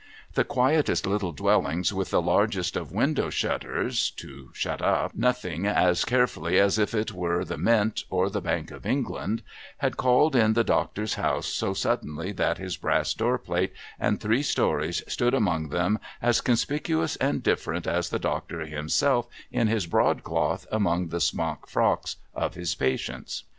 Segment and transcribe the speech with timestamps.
[0.33, 4.11] The quietest little dwellings with the largest of THE TRAVELLER AT THE PEAL OF BELLS
[4.17, 8.05] 257 window shutters (to shut up Nothing as carefully as if it were the Mint,
[8.09, 9.43] or the Bank of England)
[9.77, 14.41] had called in the Doctor's house so suddenly, that his brass door plate and three
[14.41, 20.65] stories stood among them as conspicuous and different as the Doctor himself in his broadcloth,
[20.71, 23.43] among the smock frocks of his patients.